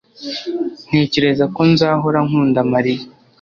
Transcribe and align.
ntekereza 0.87 1.45
ko 1.55 1.61
nzahora 1.71 2.19
nkunda 2.27 2.59
mariya 2.73 3.03